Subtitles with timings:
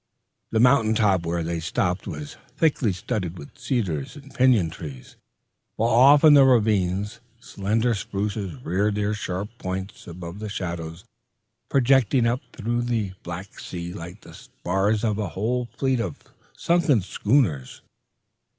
[0.49, 5.15] The mountain top where they stopped was thickly studded with cedars and pinyon trees,
[5.75, 11.05] while off in the ravines slender spruces reared their sharp points above the shadows,
[11.69, 16.17] projecting up through the black sea like the spars of a whole fleet of
[16.57, 17.83] sunken schooners.